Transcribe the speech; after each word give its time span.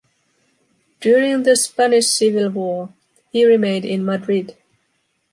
During 0.99 1.43
the 1.43 1.55
Spanish 1.55 2.07
civil 2.07 2.49
war, 2.49 2.89
he 3.31 3.45
remained 3.45 3.85
in 3.85 4.03
Madrid. 4.03 4.57